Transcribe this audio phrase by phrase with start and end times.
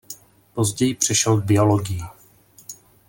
[0.53, 2.03] Později přešel k biologii.